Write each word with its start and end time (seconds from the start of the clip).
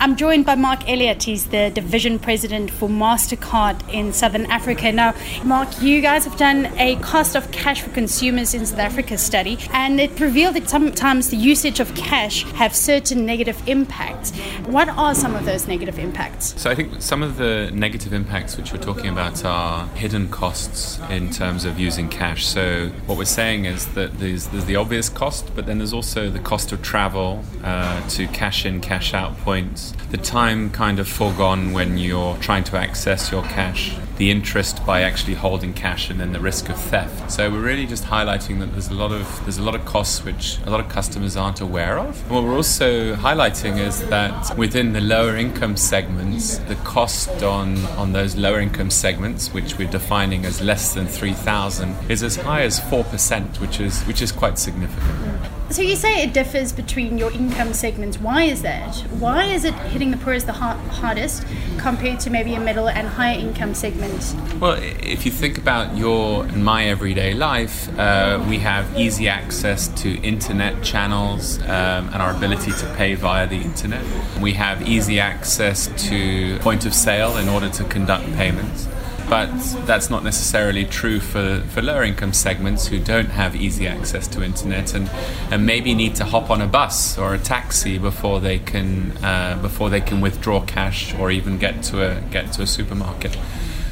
I'm 0.00 0.14
joined 0.14 0.46
by 0.46 0.54
Mark 0.54 0.88
Elliott. 0.88 1.24
He's 1.24 1.46
the 1.46 1.70
division 1.70 2.20
president 2.20 2.70
for 2.70 2.88
MasterCard 2.88 3.92
in 3.92 4.12
Southern 4.12 4.46
Africa. 4.46 4.92
Now, 4.92 5.12
Mark, 5.42 5.82
you 5.82 6.00
guys 6.00 6.24
have 6.24 6.36
done 6.36 6.66
a 6.78 6.94
cost 6.96 7.34
of 7.34 7.50
cash 7.50 7.82
for 7.82 7.90
consumers 7.90 8.54
in 8.54 8.64
South 8.64 8.78
Africa 8.78 9.18
study, 9.18 9.58
and 9.72 9.98
it 9.98 10.20
revealed 10.20 10.54
that 10.54 10.68
sometimes 10.68 11.30
the 11.30 11.36
usage 11.36 11.80
of 11.80 11.92
cash 11.96 12.44
have 12.52 12.76
certain 12.76 13.26
negative 13.26 13.60
impacts. 13.66 14.30
What 14.66 14.88
are 14.88 15.16
some 15.16 15.34
of 15.34 15.44
those 15.44 15.66
negative 15.66 15.98
impacts? 15.98 16.54
So 16.60 16.70
I 16.70 16.76
think 16.76 17.02
some 17.02 17.24
of 17.24 17.36
the 17.36 17.70
negative 17.74 18.12
impacts 18.12 18.56
which 18.56 18.72
we're 18.72 18.78
talking 18.78 19.08
about 19.08 19.44
are 19.44 19.88
hidden 19.88 20.28
costs 20.28 21.00
in 21.10 21.30
terms 21.30 21.64
of 21.64 21.76
using 21.76 22.08
cash. 22.08 22.46
So 22.46 22.90
what 23.06 23.18
we're 23.18 23.24
saying 23.24 23.64
is 23.64 23.86
that 23.94 24.20
there's, 24.20 24.46
there's 24.46 24.66
the 24.66 24.76
obvious 24.76 25.08
cost, 25.08 25.50
but 25.56 25.66
then 25.66 25.78
there's 25.78 25.92
also 25.92 26.30
the 26.30 26.38
cost 26.38 26.70
of 26.70 26.82
travel 26.82 27.42
uh, 27.64 28.08
to 28.10 28.28
cash 28.28 28.64
in, 28.64 28.80
cash 28.80 29.12
out 29.12 29.36
points 29.38 29.87
the 30.10 30.16
time 30.16 30.70
kind 30.70 30.98
of 30.98 31.08
foregone 31.08 31.72
when 31.72 31.98
you're 31.98 32.36
trying 32.38 32.64
to 32.64 32.76
access 32.76 33.30
your 33.30 33.42
cash, 33.42 33.96
the 34.16 34.30
interest 34.30 34.84
by 34.84 35.02
actually 35.02 35.34
holding 35.34 35.72
cash, 35.72 36.10
and 36.10 36.18
then 36.18 36.32
the 36.32 36.40
risk 36.40 36.68
of 36.68 36.80
theft. 36.80 37.30
So 37.30 37.50
we're 37.50 37.62
really 37.62 37.86
just 37.86 38.04
highlighting 38.04 38.58
that 38.60 38.72
there's 38.72 38.88
a 38.88 38.94
lot 38.94 39.12
of 39.12 39.40
there's 39.44 39.58
a 39.58 39.62
lot 39.62 39.74
of 39.74 39.84
costs 39.84 40.24
which 40.24 40.58
a 40.66 40.70
lot 40.70 40.80
of 40.80 40.88
customers 40.88 41.36
aren't 41.36 41.60
aware 41.60 41.98
of. 41.98 42.20
And 42.22 42.30
what 42.30 42.44
we're 42.44 42.56
also 42.56 43.14
highlighting 43.14 43.78
is 43.78 44.06
that 44.08 44.56
within 44.56 44.92
the 44.92 45.00
lower 45.00 45.36
income 45.36 45.76
segments, 45.76 46.58
the 46.58 46.76
cost 46.76 47.42
on 47.42 47.76
on 47.96 48.12
those 48.12 48.36
lower 48.36 48.60
income 48.60 48.90
segments, 48.90 49.52
which 49.52 49.78
we're 49.78 49.90
defining 49.90 50.44
as 50.44 50.60
less 50.60 50.94
than 50.94 51.06
three 51.06 51.34
thousand, 51.34 51.94
is 52.10 52.22
as 52.22 52.36
high 52.36 52.62
as 52.62 52.80
four 52.88 53.04
percent, 53.04 53.60
which 53.60 53.80
is 53.80 54.02
which 54.02 54.22
is 54.22 54.32
quite 54.32 54.58
significant. 54.58 55.57
So 55.70 55.82
you 55.82 55.96
say 55.96 56.22
it 56.22 56.32
differs 56.32 56.72
between 56.72 57.18
your 57.18 57.30
income 57.30 57.74
segments. 57.74 58.18
Why 58.18 58.44
is 58.44 58.62
that? 58.62 58.96
Why 59.18 59.44
is 59.44 59.64
it 59.64 59.74
hitting 59.92 60.10
the 60.10 60.16
poorest 60.16 60.46
the 60.46 60.54
hard, 60.54 60.78
hardest 60.88 61.44
compared 61.76 62.20
to 62.20 62.30
maybe 62.30 62.54
a 62.54 62.60
middle 62.60 62.88
and 62.88 63.06
higher 63.06 63.38
income 63.38 63.74
segment? 63.74 64.34
Well, 64.60 64.78
if 64.82 65.26
you 65.26 65.30
think 65.30 65.58
about 65.58 65.94
your 65.94 66.44
and 66.44 66.64
my 66.64 66.86
everyday 66.86 67.34
life, 67.34 67.86
uh, 67.98 68.42
we 68.48 68.58
have 68.60 68.98
easy 68.98 69.28
access 69.28 69.88
to 70.02 70.18
internet 70.22 70.82
channels 70.82 71.58
um, 71.64 72.08
and 72.08 72.16
our 72.16 72.34
ability 72.34 72.72
to 72.72 72.94
pay 72.94 73.14
via 73.14 73.46
the 73.46 73.60
internet. 73.60 74.02
We 74.40 74.54
have 74.54 74.88
easy 74.88 75.20
access 75.20 75.88
to 76.08 76.58
point 76.60 76.86
of 76.86 76.94
sale 76.94 77.36
in 77.36 77.46
order 77.46 77.68
to 77.68 77.84
conduct 77.84 78.24
payments 78.36 78.88
but 79.28 79.50
that's 79.86 80.10
not 80.10 80.24
necessarily 80.24 80.84
true 80.84 81.20
for, 81.20 81.62
for 81.68 81.82
lower 81.82 82.02
income 82.02 82.32
segments 82.32 82.86
who 82.86 82.98
don't 82.98 83.28
have 83.30 83.54
easy 83.54 83.86
access 83.86 84.26
to 84.28 84.42
internet 84.42 84.94
and, 84.94 85.10
and 85.50 85.66
maybe 85.66 85.94
need 85.94 86.14
to 86.16 86.24
hop 86.24 86.50
on 86.50 86.60
a 86.60 86.66
bus 86.66 87.18
or 87.18 87.34
a 87.34 87.38
taxi 87.38 87.98
before 87.98 88.40
they 88.40 88.58
can 88.58 89.12
uh, 89.24 89.58
before 89.60 89.90
they 89.90 90.00
can 90.00 90.20
withdraw 90.20 90.60
cash 90.64 91.14
or 91.14 91.30
even 91.30 91.58
get 91.58 91.82
to 91.82 92.02
a 92.02 92.20
get 92.30 92.52
to 92.52 92.62
a 92.62 92.66
supermarket. 92.66 93.36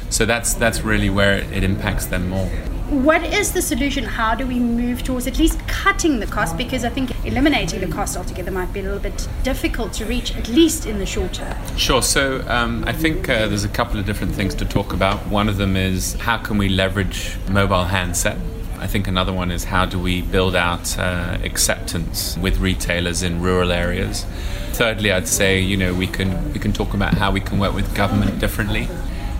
So 0.09 0.25
that's 0.25 0.53
that's 0.53 0.81
really 0.81 1.09
where 1.09 1.37
it 1.37 1.63
impacts 1.63 2.07
them 2.07 2.29
more 2.29 2.49
what 2.89 3.21
is 3.23 3.51
the 3.51 3.61
solution? 3.61 4.05
How 4.05 4.33
do 4.33 4.47
we 4.47 4.59
move 4.59 5.03
towards 5.03 5.27
at 5.27 5.37
least 5.37 5.59
cutting 5.67 6.19
the 6.19 6.25
cost? 6.25 6.55
Because 6.55 6.85
I 6.85 6.89
think 6.89 7.11
eliminating 7.25 7.81
the 7.81 7.87
cost 7.87 8.15
altogether 8.15 8.49
might 8.49 8.71
be 8.71 8.79
a 8.79 8.83
little 8.83 8.99
bit 8.99 9.27
difficult 9.43 9.91
to 9.93 10.05
reach, 10.05 10.35
at 10.37 10.47
least 10.47 10.85
in 10.85 10.97
the 10.97 11.05
short 11.05 11.33
term. 11.33 11.57
Sure. 11.75 12.01
So 12.01 12.47
um, 12.47 12.85
I 12.87 12.93
think 12.93 13.27
uh, 13.27 13.47
there's 13.47 13.65
a 13.65 13.69
couple 13.69 13.99
of 13.99 14.05
different 14.05 14.33
things 14.33 14.55
to 14.55 14.65
talk 14.65 14.93
about. 14.93 15.27
One 15.27 15.49
of 15.49 15.57
them 15.57 15.75
is 15.75 16.13
how 16.13 16.37
can 16.37 16.57
we 16.57 16.69
leverage 16.69 17.35
mobile 17.49 17.83
handset? 17.83 18.37
I 18.79 18.87
think 18.87 19.07
another 19.07 19.33
one 19.33 19.51
is 19.51 19.65
how 19.65 19.85
do 19.85 19.99
we 19.99 20.21
build 20.21 20.55
out 20.55 20.97
uh, 20.97 21.39
acceptance 21.43 22.37
with 22.37 22.59
retailers 22.59 23.21
in 23.21 23.41
rural 23.41 23.71
areas. 23.71 24.25
Thirdly, 24.73 25.11
I'd 25.11 25.27
say 25.27 25.59
you 25.59 25.75
know 25.75 25.93
we 25.93 26.07
can 26.07 26.53
we 26.53 26.59
can 26.59 26.71
talk 26.71 26.93
about 26.93 27.15
how 27.15 27.31
we 27.31 27.41
can 27.41 27.59
work 27.59 27.73
with 27.73 27.93
government 27.95 28.39
differently 28.39 28.87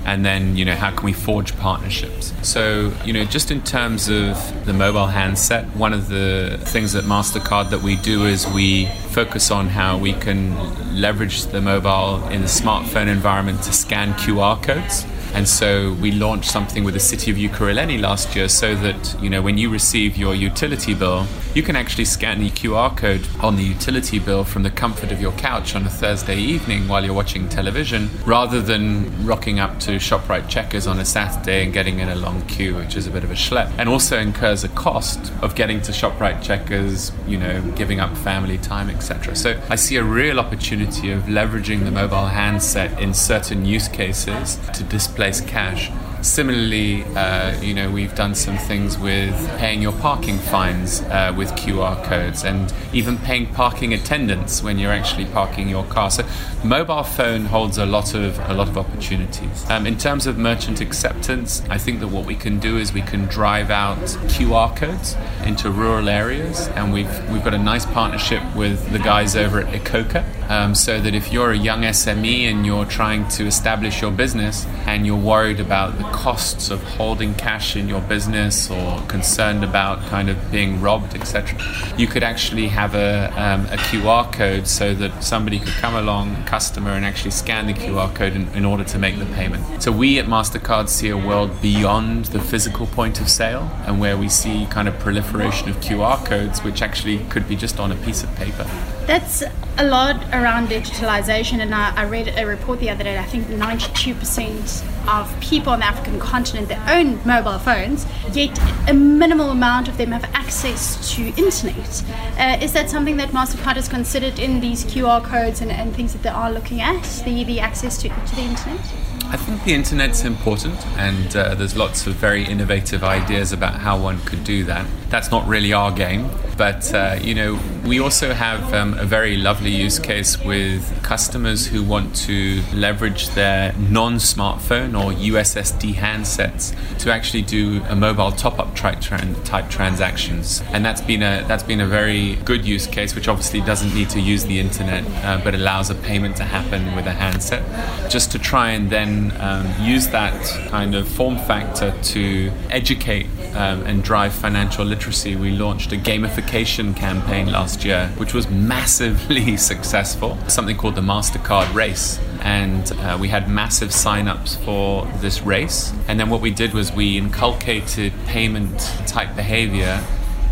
and 0.07 0.25
then 0.25 0.55
you 0.55 0.65
know 0.65 0.73
how 0.73 0.89
can 0.89 1.03
we 1.05 1.13
forge 1.13 1.55
partnerships? 1.57 2.33
So 2.41 2.91
you 3.05 3.13
know 3.13 3.25
just 3.25 3.51
in 3.51 3.61
terms 3.61 4.07
of 4.09 4.65
the 4.65 4.73
mobile 4.73 5.07
handset 5.07 5.65
one 5.75 5.93
of 5.93 6.07
the 6.07 6.57
things 6.61 6.95
at 6.95 7.03
mastercard 7.03 7.69
that 7.69 7.81
we 7.81 7.97
do 7.97 8.25
is 8.25 8.47
we 8.47 8.87
focus 9.11 9.51
on 9.51 9.67
how 9.67 9.97
we 9.97 10.13
can 10.13 10.55
leverage 10.99 11.43
the 11.47 11.61
mobile 11.61 12.25
in 12.29 12.41
the 12.41 12.47
smartphone 12.47 13.07
environment 13.07 13.61
to 13.63 13.73
scan 13.73 14.13
qr 14.13 14.61
codes 14.63 15.05
and 15.37 15.47
so 15.47 15.93
we 16.01 16.11
launched 16.11 16.49
something 16.49 16.83
with 16.83 16.95
the 16.95 16.99
city 16.99 17.29
of 17.29 17.37
Ekurhuleni 17.37 18.01
last 18.01 18.35
year 18.35 18.49
so 18.49 18.73
that, 18.73 19.15
you 19.21 19.29
know, 19.29 19.39
when 19.39 19.55
you 19.55 19.69
receive 19.69 20.17
your 20.17 20.33
utility 20.33 20.95
bill, 20.95 21.27
you 21.53 21.61
can 21.61 21.75
actually 21.75 22.05
scan 22.05 22.39
the 22.39 22.49
QR 22.49 22.97
code 22.97 23.27
on 23.39 23.55
the 23.55 23.61
utility 23.61 24.17
bill 24.17 24.43
from 24.43 24.63
the 24.63 24.71
comfort 24.71 25.11
of 25.11 25.21
your 25.21 25.31
couch 25.33 25.75
on 25.75 25.85
a 25.85 25.89
Thursday 25.89 26.37
evening 26.37 26.87
while 26.87 27.05
you're 27.05 27.13
watching 27.13 27.47
television 27.49 28.09
rather 28.25 28.59
than 28.59 29.27
rocking 29.27 29.59
up 29.59 29.79
to 29.81 29.97
ShopRite 29.97 30.49
Checkers 30.49 30.87
on 30.87 30.97
a 30.97 31.05
Saturday 31.05 31.63
and 31.63 31.71
getting 31.71 31.99
in 31.99 32.09
a 32.09 32.15
long 32.15 32.41
queue, 32.47 32.75
which 32.75 32.95
is 32.95 33.05
a 33.05 33.11
bit 33.11 33.23
of 33.23 33.29
a 33.29 33.35
schlep. 33.35 33.71
And 33.77 33.87
also 33.87 34.17
incurs 34.17 34.63
a 34.63 34.69
cost 34.69 35.31
of 35.43 35.53
getting 35.53 35.83
to 35.83 35.91
ShopRite 35.91 36.41
Checkers, 36.41 37.11
you 37.27 37.37
know, 37.37 37.61
giving 37.75 37.99
up 37.99 38.17
family 38.17 38.57
time, 38.57 38.89
etc. 38.89 39.35
So 39.35 39.61
I 39.69 39.75
see 39.75 39.97
a 39.97 40.03
real 40.03 40.39
opportunity 40.39 41.11
of 41.11 41.25
leveraging 41.25 41.83
the 41.83 41.91
mobile 41.91 42.25
handset 42.25 42.99
in 42.99 43.13
certain 43.13 43.65
use 43.65 43.87
cases 43.87 44.59
to 44.73 44.83
display 44.83 45.26
displace 45.27 45.51
cash 45.51 45.91
Similarly, 46.21 47.03
uh, 47.15 47.59
you 47.61 47.73
know, 47.73 47.91
we've 47.91 48.15
done 48.15 48.35
some 48.35 48.57
things 48.57 48.97
with 48.97 49.35
paying 49.57 49.81
your 49.81 49.93
parking 49.93 50.37
fines 50.37 51.01
uh, 51.03 51.33
with 51.37 51.51
QR 51.51 52.03
codes 52.03 52.43
and 52.43 52.73
even 52.93 53.17
paying 53.19 53.47
parking 53.53 53.93
attendants 53.93 54.63
when 54.63 54.79
you're 54.79 54.91
actually 54.91 55.25
parking 55.25 55.69
your 55.69 55.85
car. 55.85 56.09
So, 56.09 56.25
mobile 56.63 57.03
phone 57.03 57.45
holds 57.45 57.77
a 57.77 57.85
lot 57.85 58.13
of 58.15 58.39
a 58.49 58.53
lot 58.53 58.67
of 58.67 58.77
opportunities. 58.77 59.69
Um, 59.69 59.85
in 59.85 59.97
terms 59.97 60.25
of 60.27 60.37
merchant 60.37 60.81
acceptance, 60.81 61.61
I 61.69 61.77
think 61.77 61.99
that 61.99 62.07
what 62.07 62.25
we 62.25 62.35
can 62.35 62.59
do 62.59 62.77
is 62.77 62.93
we 62.93 63.01
can 63.01 63.25
drive 63.25 63.69
out 63.69 63.97
QR 64.27 64.75
codes 64.75 65.15
into 65.45 65.69
rural 65.69 66.09
areas, 66.09 66.67
and 66.69 66.91
we've 66.91 67.31
we've 67.31 67.43
got 67.43 67.53
a 67.53 67.59
nice 67.59 67.85
partnership 67.85 68.43
with 68.55 68.91
the 68.91 68.99
guys 68.99 69.35
over 69.35 69.59
at 69.59 69.73
iKhokha, 69.73 70.49
um, 70.49 70.73
so 70.73 70.99
that 70.99 71.13
if 71.13 71.31
you're 71.31 71.51
a 71.51 71.57
young 71.57 71.81
SME 71.81 72.49
and 72.49 72.65
you're 72.65 72.85
trying 72.85 73.27
to 73.29 73.45
establish 73.45 74.01
your 74.01 74.11
business 74.11 74.65
and 74.85 75.05
you're 75.05 75.15
worried 75.15 75.59
about 75.59 75.97
the 75.97 76.06
costs 76.11 76.69
of 76.69 76.81
holding 76.83 77.33
cash 77.35 77.75
in 77.75 77.87
your 77.87 78.01
business 78.01 78.69
or 78.69 79.01
concerned 79.07 79.63
about 79.63 80.01
kind 80.07 80.29
of 80.29 80.51
being 80.51 80.81
robbed, 80.81 81.15
etc., 81.15 81.59
you 81.97 82.07
could 82.07 82.23
actually 82.23 82.67
have 82.67 82.95
a, 82.95 83.31
um, 83.35 83.65
a 83.67 83.77
QR 83.77 84.31
code 84.31 84.67
so 84.67 84.93
that 84.93 85.23
somebody 85.23 85.59
could 85.59 85.73
come 85.73 85.95
along, 85.95 86.43
customer, 86.45 86.91
and 86.91 87.05
actually 87.05 87.31
scan 87.31 87.67
the 87.67 87.73
QR 87.73 88.13
code 88.13 88.33
in, 88.33 88.47
in 88.49 88.65
order 88.65 88.83
to 88.83 88.97
make 88.97 89.17
the 89.19 89.25
payment. 89.27 89.81
So 89.81 89.91
we 89.91 90.19
at 90.19 90.25
MasterCard 90.25 90.89
see 90.89 91.09
a 91.09 91.17
world 91.17 91.61
beyond 91.61 92.25
the 92.25 92.39
physical 92.39 92.87
point 92.87 93.21
of 93.21 93.29
sale 93.29 93.69
and 93.85 93.99
where 93.99 94.17
we 94.17 94.29
see 94.29 94.65
kind 94.69 94.87
of 94.87 94.97
proliferation 94.99 95.69
of 95.69 95.77
QR 95.77 96.23
codes, 96.25 96.63
which 96.63 96.81
actually 96.81 97.19
could 97.25 97.47
be 97.47 97.55
just 97.55 97.79
on 97.79 97.91
a 97.91 97.95
piece 97.95 98.23
of 98.23 98.33
paper. 98.35 98.67
That's 99.07 99.41
a 99.77 99.85
lot 99.85 100.21
around 100.33 100.67
digitalization, 100.67 101.59
and 101.59 101.73
I, 101.73 101.95
I 101.95 102.03
read 102.03 102.33
a 102.37 102.45
report 102.45 102.81
the 102.81 102.89
other 102.89 103.05
day. 103.05 103.17
I 103.17 103.23
think 103.23 103.47
92% 103.47 105.07
of 105.07 105.39
people 105.39 105.71
on 105.71 105.79
the 105.79 105.85
African 105.85 106.19
continent 106.19 106.67
that 106.67 106.89
own 106.91 107.25
mobile 107.25 107.57
phones, 107.57 108.05
yet 108.33 108.59
a 108.89 108.93
minimal 108.93 109.51
amount 109.51 109.87
of 109.87 109.97
them 109.97 110.11
have 110.11 110.25
access 110.33 111.15
to 111.15 111.27
internet. 111.37 112.03
Uh, 112.37 112.57
is 112.61 112.73
that 112.73 112.89
something 112.89 113.15
that 113.15 113.29
MasterCard 113.29 113.77
has 113.77 113.87
considered 113.87 114.39
in 114.39 114.59
these 114.59 114.83
QR 114.83 115.23
codes 115.23 115.61
and, 115.61 115.71
and 115.71 115.95
things 115.95 116.11
that 116.11 116.23
they 116.23 116.29
are 116.29 116.51
looking 116.51 116.81
at, 116.81 117.01
the, 117.23 117.45
the 117.45 117.61
access 117.61 118.01
to, 118.01 118.09
to 118.09 118.35
the 118.35 118.41
internet? 118.41 118.81
I 119.29 119.37
think 119.37 119.63
the 119.63 119.73
internet's 119.73 120.25
important, 120.25 120.85
and 120.97 121.33
uh, 121.33 121.55
there's 121.55 121.77
lots 121.77 122.05
of 122.07 122.15
very 122.15 122.43
innovative 122.43 123.05
ideas 123.05 123.53
about 123.53 123.75
how 123.75 123.97
one 123.97 124.19
could 124.21 124.43
do 124.43 124.65
that. 124.65 124.85
That's 125.09 125.31
not 125.31 125.47
really 125.47 125.71
our 125.71 125.93
game, 125.93 126.29
but 126.57 126.93
uh, 126.93 127.19
you 127.21 127.35
know, 127.35 127.59
we 127.85 127.99
also 127.99 128.33
have 128.33 128.73
um, 128.73 128.95
a 128.95 129.05
very 129.05 129.37
lovely 129.37 129.69
use 129.69 129.99
case 129.99 130.37
with 130.43 131.03
customers 131.03 131.67
who 131.67 131.83
want 131.83 132.15
to 132.15 132.61
leverage 132.73 133.29
their 133.29 133.73
non-smartphone 133.73 134.99
or 134.99 135.11
USSD 135.13 135.93
handsets 135.93 136.75
to 136.99 137.13
actually 137.13 137.43
do 137.43 137.81
a 137.87 137.95
mobile 137.95 138.31
top-up 138.31 138.75
type, 138.75 138.99
type 139.45 139.69
transactions, 139.69 140.63
and 140.73 140.83
that's 140.83 141.01
been 141.01 141.21
a 141.21 141.45
that's 141.47 141.63
been 141.63 141.81
a 141.81 141.87
very 141.87 142.35
good 142.37 142.65
use 142.65 142.87
case, 142.87 143.13
which 143.13 143.27
obviously 143.27 143.61
doesn't 143.61 143.93
need 143.93 144.09
to 144.09 144.19
use 144.19 144.43
the 144.45 144.59
internet, 144.59 145.05
uh, 145.23 145.39
but 145.43 145.53
allows 145.53 145.89
a 145.89 145.95
payment 145.95 146.35
to 146.37 146.43
happen 146.43 146.95
with 146.95 147.05
a 147.05 147.13
handset, 147.13 147.63
just 148.09 148.31
to 148.31 148.39
try 148.39 148.71
and 148.71 148.89
then 148.89 149.31
um, 149.39 149.71
use 149.79 150.07
that 150.07 150.43
kind 150.69 150.95
of 150.95 151.07
form 151.07 151.37
factor 151.37 151.93
to 152.01 152.51
educate 152.71 153.27
um, 153.53 153.83
and 153.83 154.03
drive 154.03 154.33
financial 154.33 154.83
literacy. 154.83 155.35
We 155.35 155.51
launched 155.51 155.91
a 155.93 155.97
gamification 155.97 156.46
campaign 156.93 157.51
last 157.51 157.83
year, 157.85 158.07
which 158.17 158.33
was 158.33 158.49
massively 158.49 159.57
successful, 159.71 160.37
something 160.47 160.77
called 160.77 160.95
the 160.95 161.01
MasterCard 161.01 161.73
Race. 161.73 162.19
And 162.41 162.91
uh, 162.93 163.17
we 163.19 163.27
had 163.27 163.49
massive 163.49 163.93
sign-ups 163.93 164.55
for 164.57 165.05
this 165.17 165.41
race. 165.41 165.93
And 166.07 166.19
then 166.19 166.29
what 166.29 166.41
we 166.41 166.51
did 166.51 166.73
was 166.73 166.91
we 166.91 167.17
inculcated 167.17 168.13
payment 168.25 168.79
type 169.05 169.35
behavior 169.35 170.01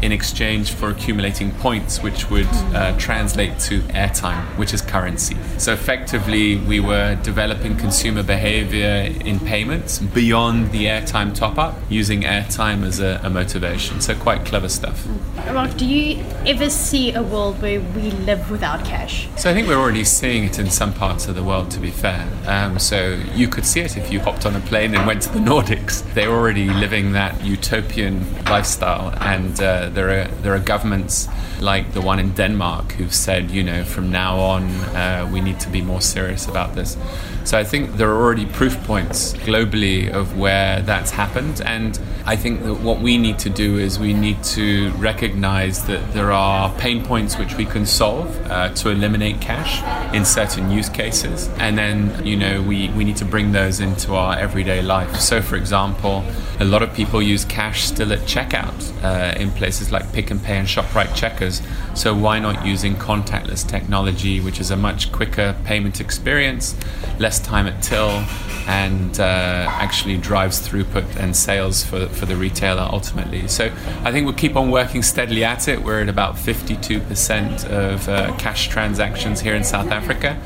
in 0.06 0.12
exchange 0.12 0.72
for 0.72 0.90
accumulating 0.90 1.52
points, 1.52 2.02
which 2.04 2.30
would 2.30 2.48
uh, 2.74 2.96
translate 2.98 3.58
to 3.60 3.82
airtime, 3.90 4.44
which 4.58 4.74
is 4.74 4.82
currency. 4.82 5.36
So 5.58 5.74
effectively, 5.74 6.58
we 6.58 6.80
were 6.80 7.16
developing 7.24 7.76
consumer 7.76 8.22
behavior 8.22 9.12
in 9.26 9.40
payments 9.40 10.00
beyond 10.00 10.72
the 10.72 10.86
airtime 10.86 11.34
top 11.34 11.58
up, 11.58 11.76
using 11.90 12.22
airtime 12.22 12.84
as 12.84 13.00
a, 13.00 13.20
a 13.24 13.30
motivation. 13.30 14.00
So 14.00 14.16
quite 14.16 14.46
clever 14.46 14.70
stuff. 14.70 15.08
Mark, 15.52 15.76
do 15.78 15.86
you 15.86 16.24
ever 16.46 16.70
see 16.70 17.14
a 17.14 17.24
world 17.24 17.62
where 17.62 17.82
we 17.82 18.12
live 18.12 18.52
without 18.52 18.86
cash? 18.86 19.28
So 19.38 19.50
I 19.50 19.54
think 19.54 19.68
we're 19.68 19.80
already 19.80 20.04
seeing 20.04 20.46
it 20.46 20.60
in 20.60 20.70
some 20.70 20.94
parts 20.94 21.28
of 21.28 21.36
the 21.36 21.44
world, 21.44 21.72
to 21.72 21.80
be 21.80 21.92
fair. 21.92 22.28
Um, 22.46 22.78
so 22.78 23.20
you 23.34 23.48
could 23.48 23.66
see 23.66 23.82
it 23.82 23.98
if 23.98 24.12
you 24.12 24.20
hopped 24.20 24.46
on 24.46 24.56
a 24.56 24.60
plane 24.62 24.94
and 24.94 25.08
went 25.08 25.24
to 25.24 25.30
the 25.30 25.40
Nordics. 25.52 26.04
They're 26.14 26.30
already 26.30 26.70
living 26.70 27.14
that 27.14 27.44
utopian 27.44 28.26
lifestyle, 28.46 29.14
and 29.22 29.60
uh, 29.62 29.90
there 29.96 30.10
are 30.10 30.28
there 30.44 30.54
are 30.54 30.60
governments 30.60 31.28
like 31.62 31.94
the 31.94 32.02
one 32.02 32.20
in 32.20 32.32
Denmark 32.34 32.92
who've 32.94 33.14
said, 33.14 33.50
you 33.50 33.64
know, 33.64 33.84
from 33.84 34.12
now 34.12 34.38
on 34.40 34.64
uh, 34.96 35.30
we 35.32 35.42
need 35.42 35.60
to 35.62 35.70
be 35.70 35.82
more 35.82 36.02
serious 36.02 36.48
about 36.48 36.76
this. 36.76 36.98
So 37.46 37.60
I 37.60 37.64
think 37.64 37.98
there 37.98 38.10
are 38.10 38.24
already 38.24 38.48
proof 38.48 38.76
points 38.86 39.34
globally 39.34 40.12
of 40.12 40.36
where 40.38 40.82
that's 40.82 41.12
happened, 41.12 41.62
and 41.62 42.00
I 42.26 42.36
think 42.36 42.64
that 42.64 42.74
what 42.74 43.02
we 43.02 43.20
need 43.20 43.38
to 43.40 43.52
do 43.52 43.78
is 43.78 44.00
we 44.00 44.14
need 44.14 44.44
to 44.56 44.90
recognize 44.94 45.86
that 45.86 46.14
there 46.14 46.32
are 46.32 46.74
pain 46.80 47.06
points 47.06 47.38
which 47.38 47.56
we 47.56 47.66
can 47.66 47.86
solve 47.86 48.36
uh, 48.50 48.70
to 48.74 48.90
eliminate 48.90 49.42
cash 49.42 49.84
in 50.16 50.26
certain 50.26 50.72
use 50.72 50.90
cases, 50.90 51.48
and 51.60 51.78
then 51.78 52.26
you 52.26 52.36
know 52.36 52.64
we, 52.64 52.90
we 52.90 53.04
need 53.04 53.18
to 53.18 53.26
bring 53.26 53.52
those 53.52 53.80
into 53.80 54.16
our 54.16 54.36
everyday 54.36 54.82
life. 54.82 55.20
So, 55.20 55.40
for 55.42 55.56
example, 55.56 56.24
a 56.60 56.66
lot 56.66 56.82
of 56.82 56.94
people 56.96 57.22
use 57.22 57.46
cash 57.46 57.84
still 57.84 58.12
at 58.12 58.22
checkout 58.22 59.04
uh, 59.04 59.40
in 59.40 59.52
places 59.52 59.75
like 59.92 60.12
Pick 60.14 60.32
n 60.32 60.40
Pay 60.40 60.58
and 60.58 60.68
Shoprite 60.68 61.16
checkers. 61.16 61.62
So 61.94 62.16
why 62.16 62.40
not 62.40 62.66
using 62.66 62.96
contactless 62.96 63.68
technology, 63.68 64.40
which 64.40 64.60
is 64.60 64.72
a 64.72 64.78
much 64.78 65.12
quicker 65.12 65.56
payment 65.64 66.02
experience, 66.02 66.76
less 67.20 67.40
time 67.40 67.68
at 67.68 67.82
till, 67.82 68.24
and 68.68 69.20
uh, 69.20 69.68
actually 69.70 70.18
drives 70.18 70.68
throughput 70.68 71.16
and 71.18 71.36
sales 71.36 71.84
for, 71.84 72.08
for 72.08 72.26
the 72.26 72.36
retailer 72.36 72.88
ultimately. 72.92 73.48
So 73.48 73.66
I 74.04 74.12
think 74.12 74.26
we'll 74.26 74.36
keep 74.36 74.56
on 74.56 74.72
working 74.72 75.04
steadily 75.04 75.44
at 75.44 75.68
it. 75.68 75.84
We're 75.84 76.02
at 76.02 76.10
about 76.10 76.36
52% 76.36 77.66
of 77.66 78.10
uh, 78.10 78.36
cash 78.38 78.68
transactions 78.70 79.42
here 79.42 79.56
in 79.56 79.64
South 79.64 79.92
Africa. 79.92 80.40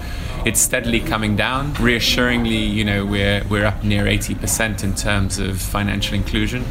It's 0.50 0.62
steadily 0.62 1.00
coming 1.00 1.36
down. 1.36 1.76
Reassuringly, 1.76 2.58
you 2.58 2.84
know, 2.84 3.06
we're, 3.06 3.44
we're 3.52 3.68
up 3.68 3.84
near 3.84 4.06
80% 4.06 4.84
in 4.84 4.96
terms 4.96 5.38
of 5.38 5.62
financial 5.62 6.16
inclusion. 6.16 6.66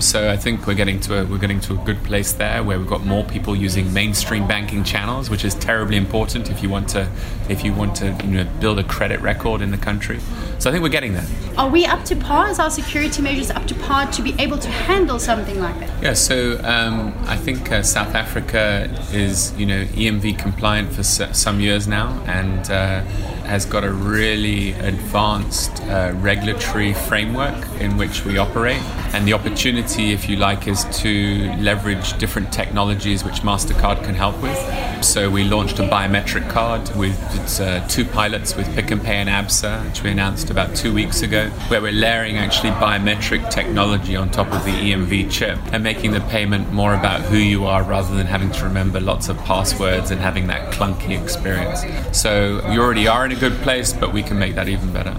So 0.00 0.30
I 0.30 0.36
think 0.36 0.66
we're 0.66 0.74
getting 0.74 0.98
to 1.00 1.20
a 1.20 1.24
we're 1.24 1.38
getting 1.38 1.60
to 1.60 1.74
a 1.74 1.76
good 1.76 2.02
place 2.02 2.32
there 2.32 2.64
where 2.64 2.76
we've 2.76 2.88
got 2.88 3.06
more 3.06 3.22
people 3.22 3.54
using 3.54 3.92
mainstream 3.94 4.48
banking 4.48 4.82
channels, 4.82 5.30
which 5.30 5.44
is 5.44 5.54
terribly 5.54 5.96
important 5.96 6.50
if 6.50 6.60
you 6.60 6.68
want 6.68 6.88
to 6.90 7.08
if 7.48 7.64
you 7.64 7.72
want 7.72 7.94
to 7.96 8.06
you 8.24 8.30
know, 8.30 8.44
build 8.60 8.80
a 8.80 8.84
credit 8.84 9.20
record 9.20 9.62
in 9.62 9.70
the 9.70 9.76
country. 9.78 10.18
So 10.58 10.68
I 10.68 10.72
think 10.72 10.82
we're 10.82 10.88
getting 10.88 11.12
there. 11.12 11.26
Are 11.56 11.70
we 11.70 11.86
up 11.86 12.04
to 12.06 12.16
par? 12.16 12.48
Is 12.50 12.58
our 12.58 12.70
security 12.70 13.22
measures 13.22 13.50
up 13.50 13.64
to 13.68 13.74
par 13.76 14.10
to 14.10 14.22
be 14.22 14.34
able 14.40 14.58
to 14.58 14.68
handle 14.68 15.20
something 15.20 15.60
like 15.60 15.78
that? 15.78 16.02
Yeah. 16.02 16.14
So 16.14 16.60
um, 16.64 17.14
I 17.26 17.36
think 17.36 17.70
uh, 17.70 17.84
South 17.84 18.14
Africa 18.16 18.90
is 19.12 19.56
you 19.56 19.66
know 19.66 19.84
EMV 19.84 20.36
compliant 20.36 20.92
for 20.92 21.00
s- 21.00 21.38
some 21.40 21.60
years 21.60 21.86
now 21.86 22.08
and. 22.26 22.70
Uh, 22.70 23.04
has 23.52 23.66
got 23.66 23.84
a 23.84 23.92
really 23.92 24.72
advanced 24.72 25.82
uh, 25.82 26.10
regulatory 26.16 26.94
framework 26.94 27.54
in 27.82 27.98
which 27.98 28.24
we 28.24 28.38
operate. 28.38 28.80
And 29.12 29.28
the 29.28 29.34
opportunity, 29.34 30.12
if 30.12 30.28
you 30.28 30.36
like, 30.36 30.66
is 30.66 30.84
to 31.00 31.52
leverage 31.58 32.16
different 32.18 32.50
technologies 32.50 33.24
which 33.24 33.42
MasterCard 33.42 34.02
can 34.04 34.14
help 34.14 34.40
with. 34.40 34.58
So 35.04 35.28
we 35.28 35.44
launched 35.44 35.78
a 35.80 35.82
biometric 35.82 36.48
card 36.48 36.88
with 36.96 37.60
uh, 37.60 37.86
two 37.88 38.04
pilots 38.06 38.56
with 38.56 38.72
Pick 38.74 38.90
n 38.90 39.00
Pay 39.00 39.16
and 39.16 39.28
ABSA, 39.28 39.84
which 39.86 40.02
we 40.02 40.10
announced 40.10 40.48
about 40.48 40.74
two 40.74 40.94
weeks 40.94 41.22
ago, 41.22 41.48
where 41.68 41.82
we're 41.82 41.92
layering 41.92 42.38
actually 42.38 42.70
biometric 42.70 43.50
technology 43.50 44.16
on 44.16 44.30
top 44.30 44.50
of 44.52 44.64
the 44.64 44.70
EMV 44.70 45.30
chip 45.30 45.58
and 45.72 45.82
making 45.84 46.12
the 46.12 46.20
payment 46.22 46.72
more 46.72 46.94
about 46.94 47.20
who 47.20 47.36
you 47.36 47.66
are 47.66 47.82
rather 47.82 48.14
than 48.16 48.26
having 48.26 48.50
to 48.52 48.64
remember 48.64 49.00
lots 49.00 49.28
of 49.28 49.36
passwords 49.38 50.10
and 50.10 50.20
having 50.20 50.46
that 50.46 50.72
clunky 50.72 51.20
experience. 51.20 51.84
So 52.16 52.66
you 52.70 52.80
already 52.80 53.08
are 53.08 53.26
in 53.26 53.32
a 53.32 53.36
good 53.36 53.54
place, 53.62 53.92
but 53.92 54.12
we 54.12 54.22
can 54.22 54.38
make 54.38 54.54
that 54.54 54.68
even 54.68 54.92
better. 54.92 55.14